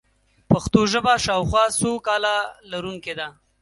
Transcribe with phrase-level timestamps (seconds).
[0.51, 2.35] پښتو ژبه شاوخوا څو کاله
[2.71, 3.27] لرونکې ده.